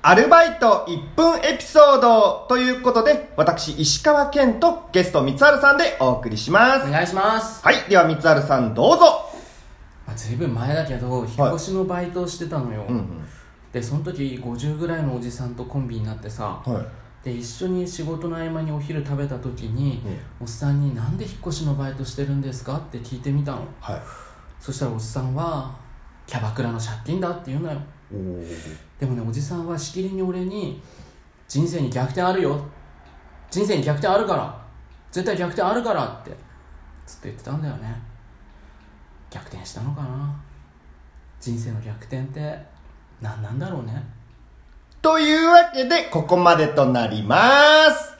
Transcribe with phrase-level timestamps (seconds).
[0.00, 6.88] アルバイト1分エピソードということで、私、石川健とゲスト、三春さんでお送りします。
[6.88, 9.28] お願いします、はい、では三春さんどうぞ。
[10.06, 13.24] まあ、ずいぶん前だけど引っ越しのバイトをしてたのよ、うん
[13.72, 16.74] でその時50ぐらいのおじさんとコンビになってさうん。
[16.74, 16.84] はい。
[17.22, 24.02] で一緒に仕事の合間にお昼食べた時に、うんおっさんに「なんで引っ越しのバイトしてるんですか?」って聞いてみたのはい。
[24.60, 25.74] そしたらおっさんは
[26.26, 27.78] 「キャバクラの借金だ」って言うのよ
[28.10, 28.76] おー。
[28.98, 30.82] でもねおじさんはしきりに俺に
[31.46, 32.60] 「人生に逆転あるよ。
[33.50, 34.58] 人生に逆転あるから。
[35.10, 36.30] 絶対逆転あるから」って。
[37.06, 37.94] ずっと言ってたんだよね。
[39.30, 40.34] 逆転したのかな。
[41.40, 42.66] 人生の逆転って。
[43.20, 44.02] 何なんだろうね。
[45.00, 48.17] というわけで、ここまでとなります。